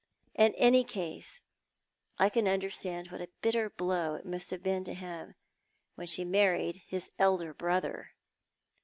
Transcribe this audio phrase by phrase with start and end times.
[0.33, 1.41] In any case
[2.17, 5.35] I can understand what a bitter blow it must have been to him
[5.93, 8.15] when she married his elder brother.